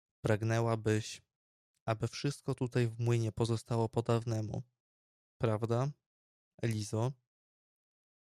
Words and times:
—Pragnęłabyś, 0.25 1.21
aby 1.85 2.07
wszystko 2.07 2.55
tutaj 2.55 2.87
w 2.87 2.99
młynie 2.99 3.31
pozostało 3.31 3.89
po 3.89 4.01
dawnemu, 4.01 4.63
prawda, 5.41 5.91
Lizo? 6.63 7.11